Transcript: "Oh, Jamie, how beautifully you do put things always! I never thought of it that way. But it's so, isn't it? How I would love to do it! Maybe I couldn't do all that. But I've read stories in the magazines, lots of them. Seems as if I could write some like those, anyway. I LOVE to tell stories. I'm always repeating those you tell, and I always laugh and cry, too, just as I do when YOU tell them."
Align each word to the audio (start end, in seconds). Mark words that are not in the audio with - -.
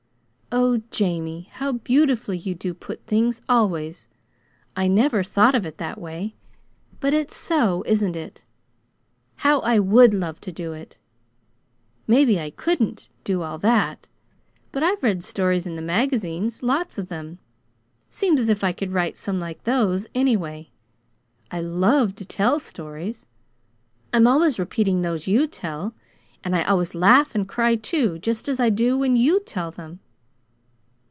"Oh, 0.53 0.81
Jamie, 0.91 1.47
how 1.53 1.71
beautifully 1.71 2.37
you 2.37 2.53
do 2.53 2.73
put 2.73 2.99
things 3.07 3.41
always! 3.47 4.09
I 4.75 4.89
never 4.89 5.23
thought 5.23 5.55
of 5.55 5.65
it 5.65 5.77
that 5.77 5.97
way. 5.99 6.35
But 6.99 7.13
it's 7.13 7.37
so, 7.37 7.85
isn't 7.87 8.17
it? 8.17 8.43
How 9.37 9.61
I 9.61 9.79
would 9.79 10.13
love 10.13 10.41
to 10.41 10.51
do 10.51 10.73
it! 10.73 10.97
Maybe 12.05 12.37
I 12.37 12.49
couldn't 12.49 13.07
do 13.23 13.43
all 13.43 13.57
that. 13.59 14.09
But 14.73 14.83
I've 14.83 15.01
read 15.01 15.23
stories 15.23 15.65
in 15.65 15.77
the 15.77 15.81
magazines, 15.81 16.61
lots 16.61 16.97
of 16.97 17.07
them. 17.07 17.39
Seems 18.09 18.41
as 18.41 18.49
if 18.49 18.61
I 18.61 18.73
could 18.73 18.91
write 18.91 19.17
some 19.17 19.39
like 19.39 19.63
those, 19.63 20.05
anyway. 20.13 20.69
I 21.49 21.61
LOVE 21.61 22.13
to 22.15 22.25
tell 22.25 22.59
stories. 22.59 23.25
I'm 24.11 24.27
always 24.27 24.59
repeating 24.59 25.01
those 25.01 25.27
you 25.27 25.47
tell, 25.47 25.93
and 26.43 26.53
I 26.57 26.63
always 26.65 26.93
laugh 26.93 27.35
and 27.35 27.47
cry, 27.47 27.77
too, 27.77 28.19
just 28.19 28.49
as 28.49 28.59
I 28.59 28.69
do 28.69 28.97
when 28.97 29.15
YOU 29.15 29.39
tell 29.39 29.71
them." 29.71 30.01